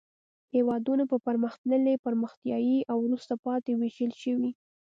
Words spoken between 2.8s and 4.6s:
او وروسته پاتې ویشل شوي.